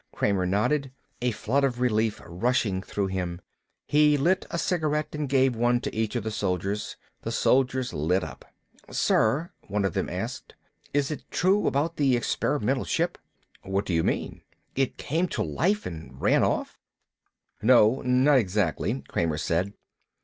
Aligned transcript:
Kramer 0.11 0.47
nodded, 0.47 0.91
a 1.21 1.29
flood 1.29 1.63
of 1.63 1.79
relief 1.79 2.19
rushing 2.25 2.81
through 2.81 3.05
him. 3.05 3.39
He 3.85 4.17
lit 4.17 4.47
a 4.49 4.57
cigarette 4.57 5.13
and 5.13 5.29
gave 5.29 5.55
one 5.55 5.79
to 5.81 5.95
each 5.95 6.15
of 6.15 6.23
the 6.23 6.31
soldiers. 6.31 6.97
The 7.21 7.31
soldiers 7.31 7.93
lit 7.93 8.23
up. 8.23 8.43
"Sir," 8.89 9.51
one 9.67 9.85
of 9.85 9.93
them 9.93 10.09
asked, 10.09 10.55
"is 10.91 11.11
it 11.11 11.29
true 11.29 11.67
about 11.67 11.97
the 11.97 12.17
experimental 12.17 12.83
ship?" 12.83 13.19
"What 13.61 13.85
do 13.85 13.93
you 13.93 14.01
mean?" 14.03 14.41
"It 14.75 14.97
came 14.97 15.27
to 15.27 15.43
life 15.43 15.85
and 15.85 16.19
ran 16.19 16.43
off?" 16.43 16.79
"No, 17.61 18.01
not 18.03 18.39
exactly," 18.39 19.03
Kramer 19.07 19.37
said. 19.37 19.71